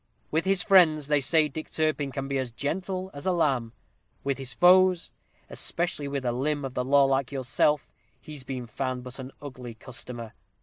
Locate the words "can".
2.11-2.27